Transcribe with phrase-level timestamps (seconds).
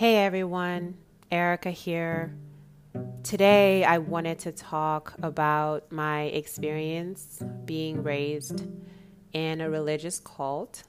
[0.00, 0.96] Hey everyone,
[1.30, 2.34] Erica here.
[3.22, 8.66] Today I wanted to talk about my experience being raised
[9.34, 10.84] in a religious cult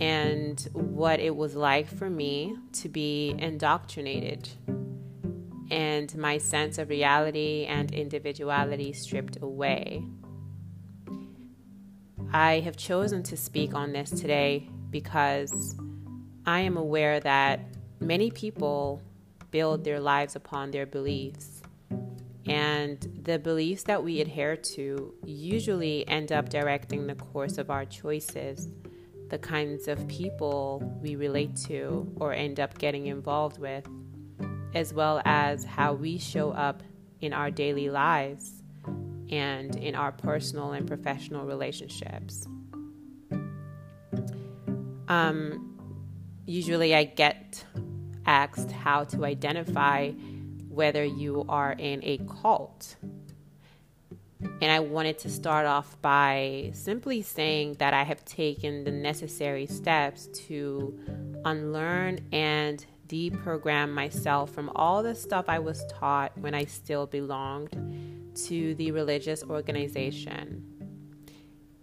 [0.00, 4.48] and what it was like for me to be indoctrinated
[5.70, 10.02] and my sense of reality and individuality stripped away.
[12.32, 15.76] I have chosen to speak on this today because
[16.46, 17.73] I am aware that
[18.04, 19.00] many people
[19.50, 21.62] build their lives upon their beliefs.
[22.46, 27.86] And the beliefs that we adhere to usually end up directing the course of our
[27.86, 28.68] choices,
[29.30, 33.86] the kinds of people we relate to or end up getting involved with,
[34.74, 36.82] as well as how we show up
[37.20, 38.62] in our daily lives
[39.30, 42.46] and in our personal and professional relationships.
[45.08, 45.78] Um,
[46.44, 47.64] usually I get
[48.26, 50.10] asked how to identify
[50.68, 52.96] whether you are in a cult.
[54.60, 59.66] And I wanted to start off by simply saying that I have taken the necessary
[59.66, 60.98] steps to
[61.44, 68.34] unlearn and deprogram myself from all the stuff I was taught when I still belonged
[68.46, 70.64] to the religious organization.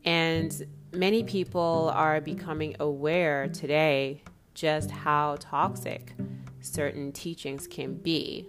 [0.04, 6.14] And many people are becoming aware today just how toxic
[6.62, 8.48] certain teachings can be.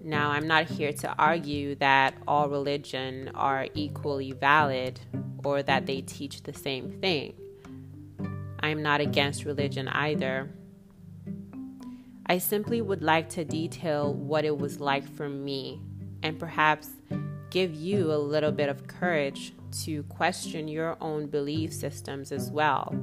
[0.00, 5.00] Now, I'm not here to argue that all religion are equally valid
[5.44, 7.34] or that they teach the same thing.
[8.60, 10.50] I'm not against religion either.
[12.26, 15.80] I simply would like to detail what it was like for me
[16.22, 16.90] and perhaps
[17.50, 22.94] give you a little bit of courage to question your own belief systems as well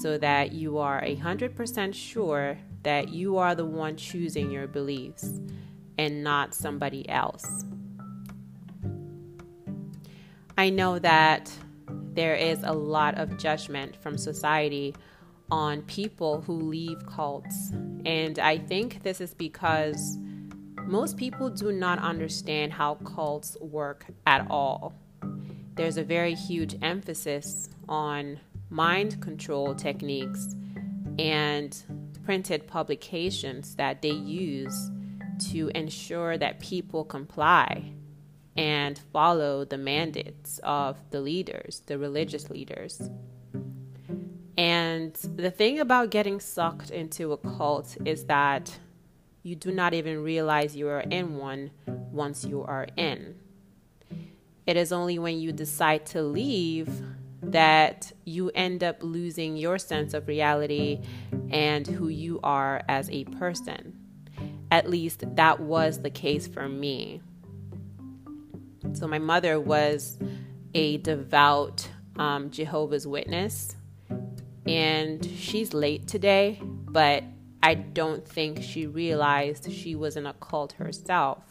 [0.00, 5.40] so that you are 100% sure that you are the one choosing your beliefs
[5.98, 7.64] and not somebody else.
[10.58, 11.50] I know that
[12.14, 14.94] there is a lot of judgment from society
[15.50, 17.70] on people who leave cults,
[18.04, 20.16] and I think this is because
[20.86, 24.94] most people do not understand how cults work at all.
[25.74, 28.40] There's a very huge emphasis on
[28.70, 30.54] mind control techniques
[31.18, 31.82] and
[32.24, 34.90] printed publications that they use
[35.50, 37.92] to ensure that people comply
[38.56, 43.10] and follow the mandates of the leaders, the religious leaders.
[44.58, 48.78] And the thing about getting sucked into a cult is that
[49.42, 53.36] you do not even realize you are in one once you are in.
[54.66, 56.88] It is only when you decide to leave
[57.50, 61.00] that you end up losing your sense of reality
[61.50, 63.98] and who you are as a person.
[64.70, 67.20] At least that was the case for me.
[68.92, 70.18] So, my mother was
[70.74, 73.76] a devout um, Jehovah's Witness,
[74.66, 77.24] and she's late today, but
[77.62, 81.42] I don't think she realized she was in a cult herself.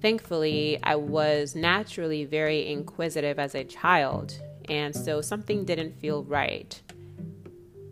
[0.00, 6.80] Thankfully, I was naturally very inquisitive as a child, and so something didn't feel right.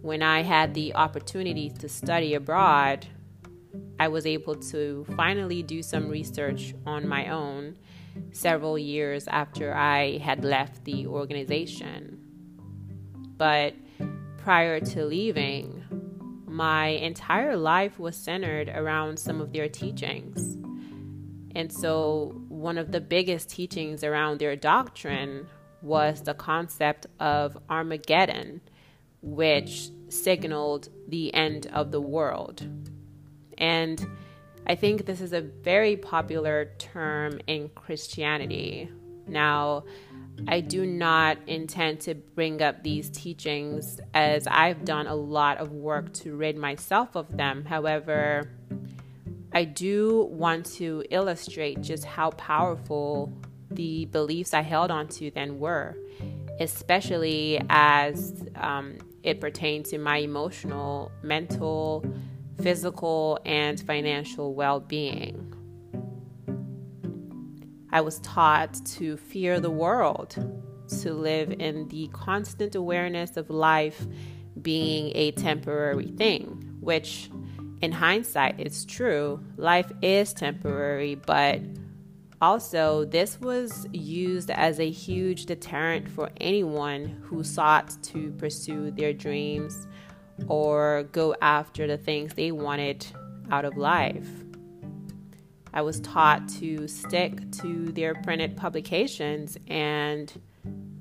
[0.03, 3.07] When I had the opportunity to study abroad,
[3.99, 7.77] I was able to finally do some research on my own
[8.33, 12.19] several years after I had left the organization.
[13.37, 13.75] But
[14.39, 15.83] prior to leaving,
[16.47, 20.57] my entire life was centered around some of their teachings.
[21.55, 25.47] And so, one of the biggest teachings around their doctrine
[25.83, 28.61] was the concept of Armageddon,
[29.23, 32.67] which signaled the end of the world.
[33.59, 34.05] And
[34.67, 38.91] I think this is a very popular term in Christianity.
[39.27, 39.85] Now,
[40.49, 45.73] I do not intend to bring up these teachings as I've done a lot of
[45.73, 47.65] work to rid myself of them.
[47.65, 48.51] However,
[49.53, 53.33] I do want to illustrate just how powerful
[53.71, 55.97] the beliefs I held onto then were,
[56.61, 62.05] especially as um, it pertained to my emotional, mental,
[62.63, 65.53] physical, and financial well being.
[67.91, 70.37] I was taught to fear the world,
[71.01, 74.07] to live in the constant awareness of life
[74.61, 77.31] being a temporary thing, which
[77.81, 79.41] in hindsight is true.
[79.57, 81.61] Life is temporary, but
[82.41, 89.13] also, this was used as a huge deterrent for anyone who sought to pursue their
[89.13, 89.87] dreams
[90.49, 93.07] or go after the things they wanted
[93.51, 94.29] out of life.
[95.73, 100.33] I was taught to stick to their printed publications and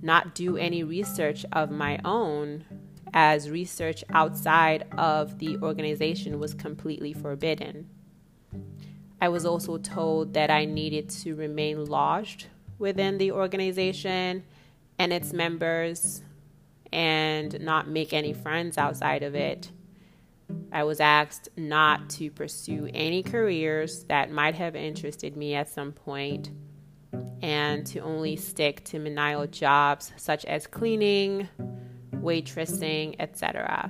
[0.02, 2.66] not do any research of my own,
[3.14, 7.90] as research outside of the organization was completely forbidden.
[9.25, 12.45] I was also told that I needed to remain lodged
[12.77, 14.44] within the organization
[15.00, 16.22] and its members
[16.94, 19.72] and not make any friends outside of it.
[20.72, 25.92] I was asked not to pursue any careers that might have interested me at some
[25.92, 26.51] point
[27.42, 31.50] and to only stick to menial jobs such as cleaning,
[32.13, 33.89] waitressing, etc.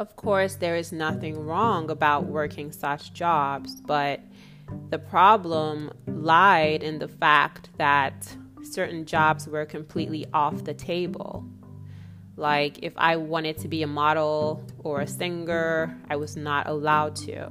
[0.00, 4.20] Of course, there is nothing wrong about working such jobs, but
[4.88, 11.44] the problem lied in the fact that certain jobs were completely off the table.
[12.36, 17.14] Like, if I wanted to be a model or a singer, I was not allowed
[17.16, 17.50] to.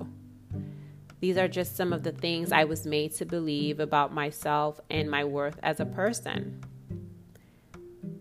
[1.20, 5.08] These are just some of the things I was made to believe about myself and
[5.08, 6.64] my worth as a person.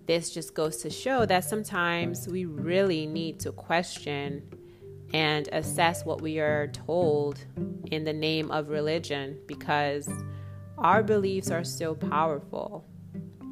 [0.08, 4.42] This just goes to show that sometimes we really need to question
[5.12, 7.44] and assess what we are told
[7.90, 10.08] in the name of religion because
[10.78, 12.86] our beliefs are so powerful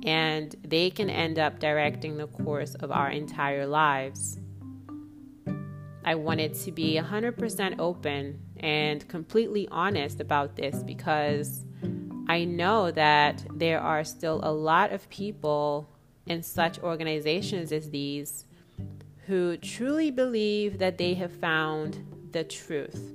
[0.05, 4.39] and they can end up directing the course of our entire lives.
[6.07, 11.67] I wanted to be 100% open and completely honest about this because
[12.29, 15.91] I know that there are still a lot of people
[16.27, 18.45] in such organizations as these
[19.27, 23.15] who truly believe that they have found the truth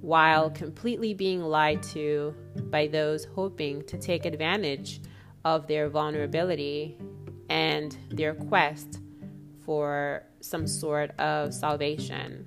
[0.00, 2.34] while completely being lied to
[2.70, 5.00] by those hoping to take advantage
[5.44, 6.98] of their vulnerability
[7.48, 8.98] and their quest
[9.64, 12.46] for some sort of salvation.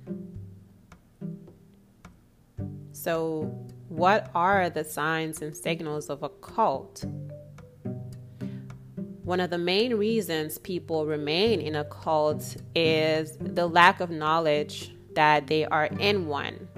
[2.92, 3.42] So,
[3.88, 7.04] what are the signs and signals of a cult?
[9.26, 14.94] One of the main reasons people remain in a cult is the lack of knowledge
[15.16, 16.68] that they are in one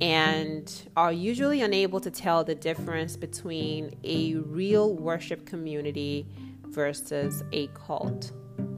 [0.00, 6.28] and are usually unable to tell the difference between a real worship community
[6.68, 8.30] versus a cult.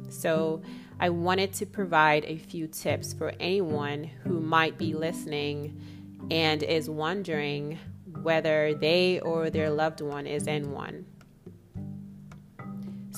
[0.08, 0.62] So,
[0.99, 5.79] I wanted to provide a few tips for anyone who might be listening
[6.31, 7.79] and is wondering
[8.23, 11.05] whether they or their loved one is in one.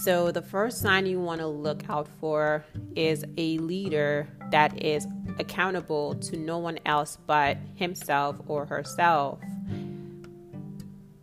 [0.01, 2.65] So, the first sign you want to look out for
[2.97, 5.07] is a leader that is
[5.39, 9.41] accountable to no one else but himself or herself.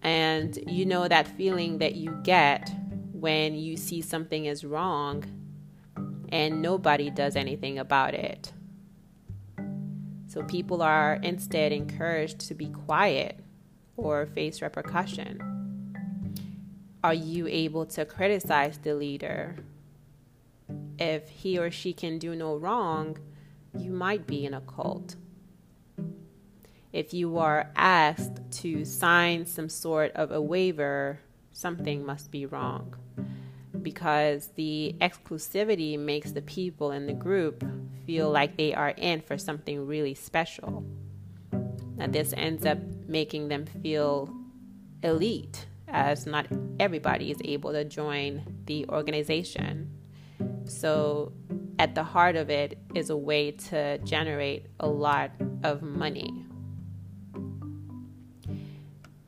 [0.04, 2.72] And you know that feeling that you get
[3.14, 5.24] when you see something is wrong
[6.30, 8.54] and nobody does anything about it.
[10.28, 13.40] So people are instead encouraged to be quiet
[13.96, 15.57] or face repercussion.
[17.04, 19.56] Are you able to criticize the leader?
[20.98, 23.18] If he or she can do no wrong,
[23.78, 25.16] you might be in a cult.
[26.92, 31.20] If you are asked to sign some sort of a waiver,
[31.52, 32.96] something must be wrong
[33.84, 37.64] because the exclusivity makes the people in the group
[38.06, 40.84] feel like they are in for something really special.
[41.96, 44.34] Now, this ends up making them feel
[45.04, 46.48] elite, as not
[46.80, 49.90] everybody is able to join the organization.
[50.66, 51.32] So,
[51.80, 55.32] at the heart of it is a way to generate a lot
[55.64, 56.46] of money.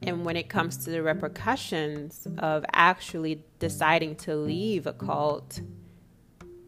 [0.02, 5.62] And when it comes to the repercussions of actually deciding to leave a cult,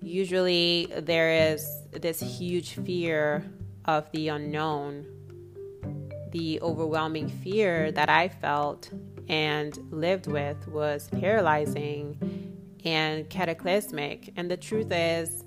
[0.01, 3.43] usually there is this huge fear
[3.85, 5.07] of the unknown.
[6.31, 8.91] The overwhelming fear that I felt
[9.31, 12.17] and lived with was paralyzing
[12.83, 14.33] and cataclysmic.
[14.35, 15.45] And the truth is,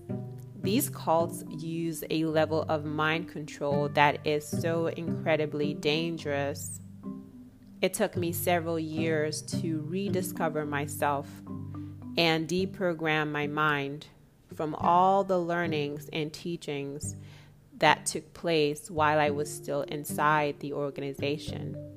[0.63, 6.81] these cults use a level of mind control that is so incredibly dangerous.
[7.83, 11.29] It took me several years to rediscover myself
[12.17, 14.07] and deprogram my mind
[14.55, 17.17] from all the learnings and teachings
[17.77, 21.94] that took place while I was still inside the organization.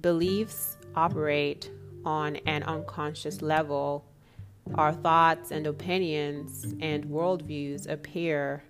[0.00, 1.70] Beliefs operate
[2.04, 4.04] on an unconscious level
[4.74, 8.62] our thoughts and opinions and worldviews appear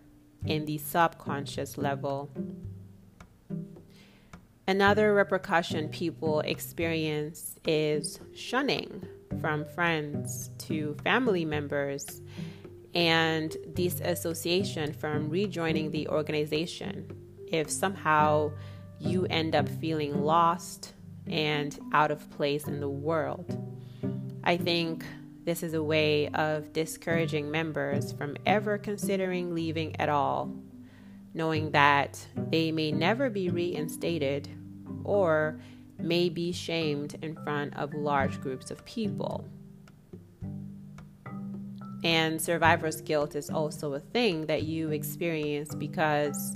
[0.47, 2.31] in the subconscious level.
[4.67, 9.07] Another repercussion people experience is shunning
[9.41, 12.21] from friends to family members
[12.95, 17.11] and disassociation from rejoining the organization
[17.51, 18.51] if somehow
[18.99, 20.93] you end up feeling lost
[21.31, 23.57] and out of place in the world.
[24.45, 25.05] I think
[25.45, 30.55] this is a way of discouraging members from ever considering leaving at all,
[31.35, 34.49] knowing that they may never be reinstated
[35.05, 35.61] or
[35.99, 39.45] may be shamed in front of large groups of people.
[42.05, 46.55] And survivor's guilt is also a thing that you experience because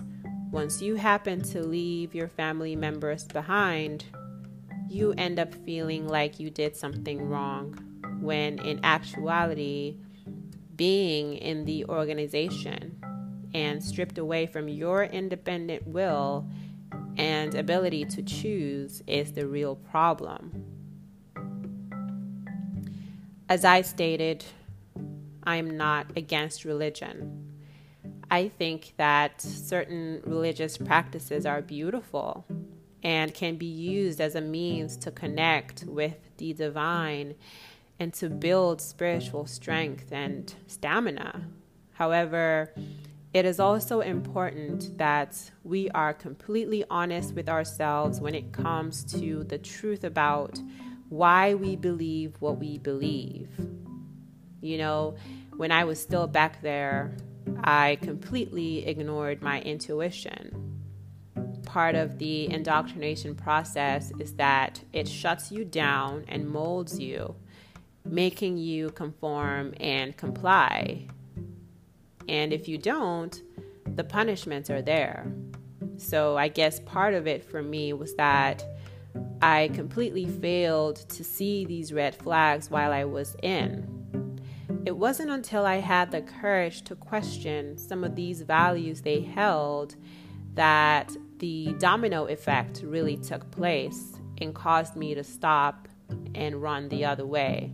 [0.51, 4.05] once you happen to leave your family members behind,
[4.93, 7.79] you end up feeling like you did something wrong,
[8.21, 9.97] when in actuality,
[10.77, 13.03] being in the organization
[13.55, 16.47] and stripped away from your independent will
[17.17, 20.65] and ability to choose is the real problem.
[23.49, 24.45] As I stated,
[25.45, 27.53] I'm not against religion.
[28.31, 32.47] I think that certain religious practices are beautiful
[33.03, 37.35] and can be used as a means to connect with the divine
[37.99, 41.45] and to build spiritual strength and stamina.
[41.93, 42.73] However,
[43.33, 49.45] it is also important that we are completely honest with ourselves when it comes to
[49.45, 50.61] the truth about
[51.09, 53.49] why we believe what we believe.
[54.61, 55.17] You know,
[55.57, 57.17] when I was still back there,
[57.65, 60.52] I completely ignored my intuition.
[61.73, 67.35] Part of the indoctrination process is that it shuts you down and molds you,
[68.05, 71.07] making you conform and comply
[72.29, 73.43] and if you don't,
[73.95, 75.33] the punishments are there.
[75.97, 78.65] So I guess part of it for me was that
[79.41, 84.41] I completely failed to see these red flags while I was in.
[84.87, 89.97] It wasn't until I had the courage to question some of these values they held
[90.55, 95.89] that the domino effect really took place and caused me to stop
[96.37, 97.73] and run the other way.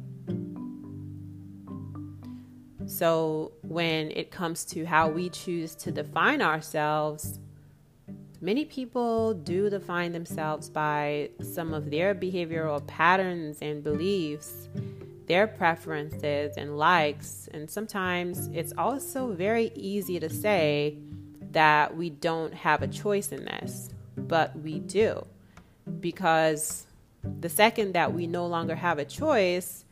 [2.87, 7.41] So, when it comes to how we choose to define ourselves,
[8.41, 14.71] many people do define themselves by some of their behavioral patterns and beliefs,
[15.27, 17.51] their preferences and likes.
[17.53, 20.97] And sometimes it's also very easy to say
[21.53, 25.27] that we don't have a choice in this, but we do.
[26.01, 26.87] Because
[27.41, 29.85] the second that we no longer have a choice,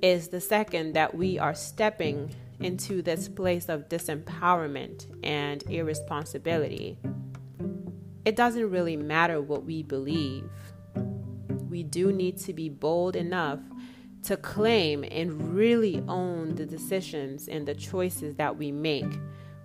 [0.00, 6.98] is the second that we are stepping into this place of disempowerment and irresponsibility.
[8.24, 10.48] It doesn't really matter what we believe.
[11.68, 13.58] We do need to be bold enough
[14.24, 19.12] to claim and really own the decisions and the choices that we make,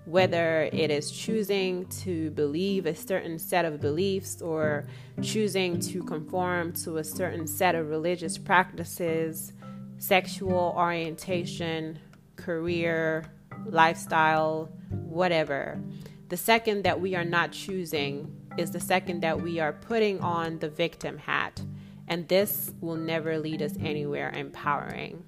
[0.08, 4.86] whether it is choosing to believe a certain set of beliefs or
[5.22, 9.52] choosing to conform to a certain set of religious practices
[10.00, 11.98] sexual orientation,
[12.36, 13.26] career,
[13.66, 15.82] lifestyle, whatever.
[16.30, 20.60] The second that we are not choosing is the second that we are putting on
[20.60, 21.62] the victim hat.
[22.08, 25.26] And this will never lead us anywhere empowering.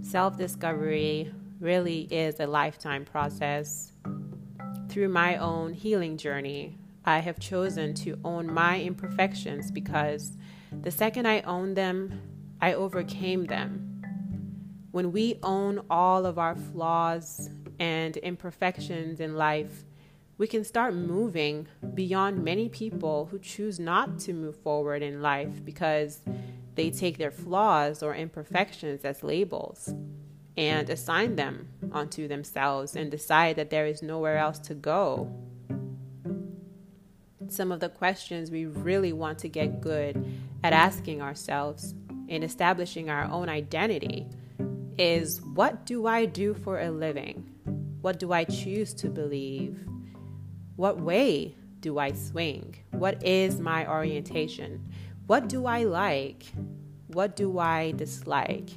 [0.00, 1.30] Self discovery
[1.62, 3.92] really is a lifetime process.
[4.88, 10.36] Through my own healing journey, I have chosen to own my imperfections because
[10.82, 12.20] the second I own them,
[12.60, 14.02] I overcame them.
[14.90, 19.84] When we own all of our flaws and imperfections in life,
[20.38, 25.64] we can start moving beyond many people who choose not to move forward in life
[25.64, 26.20] because
[26.74, 29.94] they take their flaws or imperfections as labels
[30.56, 35.32] and assign them onto themselves and decide that there is nowhere else to go.
[37.48, 40.24] Some of the questions we really want to get good
[40.62, 41.94] at asking ourselves
[42.28, 44.26] in establishing our own identity
[44.98, 47.48] is what do I do for a living?
[48.00, 49.78] What do I choose to believe?
[50.76, 52.76] What way do I swing?
[52.90, 54.92] What is my orientation?
[55.26, 56.44] What do I like?
[57.08, 58.70] What do I dislike?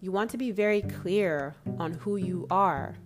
[0.00, 2.96] You want to be very clear on who you are.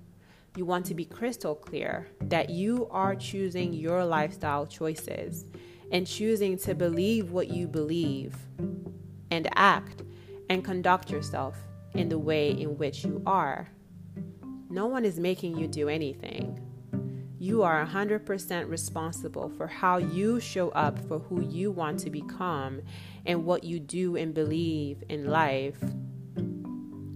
[0.57, 5.47] You want to be crystal clear that you are choosing your lifestyle choices
[5.93, 8.35] and choosing to believe what you believe
[9.31, 10.03] and act
[10.49, 11.57] and conduct yourself
[11.95, 13.69] in the way in which you are.
[14.69, 16.59] No one is making you do anything.
[17.39, 22.83] You are 100% responsible for how you show up for who you want to become
[23.25, 25.79] and what you do and believe in life.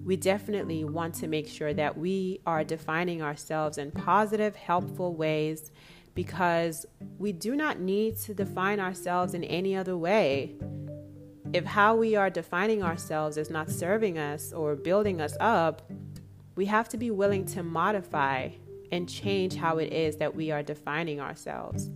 [0.04, 5.72] We definitely want to make sure that we are defining ourselves in positive, helpful ways
[6.14, 6.84] because
[7.18, 10.54] we do not need to define ourselves in any other way.
[11.52, 15.90] If how we are defining ourselves is not serving us or building us up,
[16.54, 18.50] we have to be willing to modify
[18.92, 21.90] and change how it is that we are defining ourselves.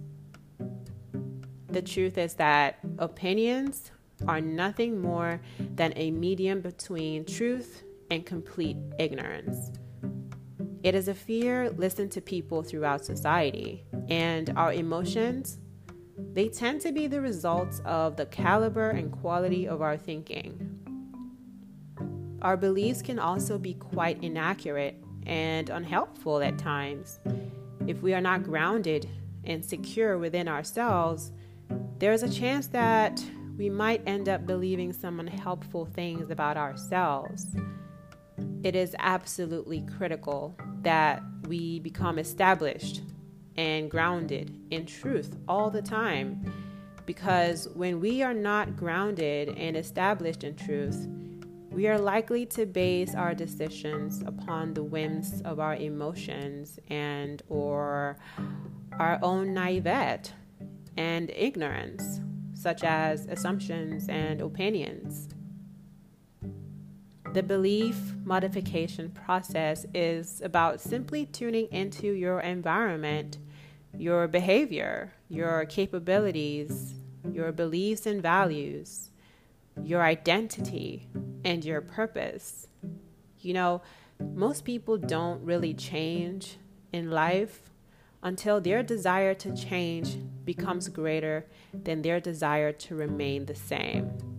[1.68, 3.90] The truth is that opinions
[4.26, 5.40] are nothing more
[5.76, 9.72] than a medium between truth and complete ignorance.
[10.82, 15.58] It is a fear listened to people throughout society, and our emotions,
[16.32, 20.64] they tend to be the results of the caliber and quality of our thinking.
[22.42, 27.18] Our beliefs can also be quite inaccurate and unhelpful at times.
[27.86, 29.08] If we are not grounded
[29.44, 31.32] and secure within ourselves,
[31.98, 33.22] there is a chance that
[33.56, 37.56] we might end up believing some unhelpful things about ourselves.
[38.62, 43.02] It is absolutely critical that we become established
[43.56, 46.52] and grounded in truth all the time
[47.06, 51.08] because when we are not grounded and established in truth,
[51.70, 58.18] we are likely to base our decisions upon the whims of our emotions and or
[58.98, 60.32] our own naivete
[60.96, 62.20] and ignorance,
[62.54, 65.28] such as assumptions and opinions.
[67.34, 73.36] The belief modification process is about simply tuning into your environment,
[73.96, 76.94] your behavior, your capabilities,
[77.30, 79.10] your beliefs and values,
[79.82, 81.06] your identity,
[81.44, 82.66] and your purpose.
[83.40, 83.82] You know,
[84.34, 86.56] most people don't really change
[86.92, 87.70] in life
[88.22, 90.16] until their desire to change
[90.46, 94.37] becomes greater than their desire to remain the same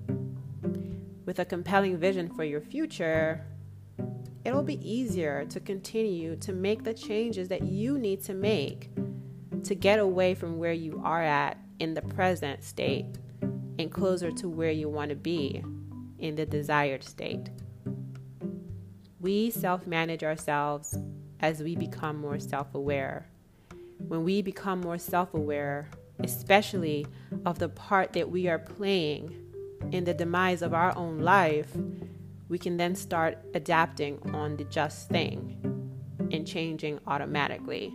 [1.29, 3.45] with a compelling vision for your future,
[4.43, 8.89] it'll be easier to continue to make the changes that you need to make
[9.63, 13.05] to get away from where you are at in the present state
[13.77, 15.63] and closer to where you want to be
[16.17, 17.51] in the desired state.
[19.19, 20.97] We self manage ourselves
[21.41, 23.29] as we become more self aware.
[23.99, 27.05] When we become more self aware, especially
[27.45, 29.48] of the part that we are playing
[29.91, 31.75] in the demise of our own life,
[32.47, 35.57] we can then start adapting on the just thing
[36.31, 37.93] and changing automatically.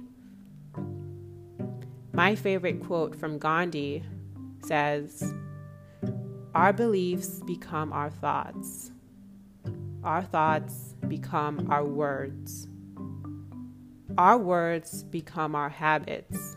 [2.13, 4.05] My favorite quote from Gandhi
[4.65, 5.35] says,
[6.55, 8.93] Our beliefs become our thoughts.
[10.05, 12.69] Our thoughts become our words.
[14.17, 16.57] Our words become our habits.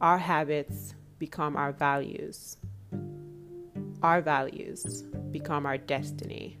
[0.00, 2.56] Our habits become our values
[4.02, 6.58] our values become our destiny.